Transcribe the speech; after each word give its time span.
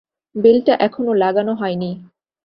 বেলটা 0.35 0.73
এখনো 0.79 1.11
লাগানো 1.13 1.53
হয় 1.53 1.75
নি। 1.75 1.91